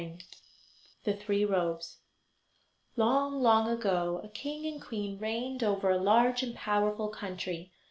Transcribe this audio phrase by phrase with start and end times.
[1.03, 1.99] ]The Three Robes
[2.95, 7.71] Long, long ago, a king and queen reigned over a large and powerful country.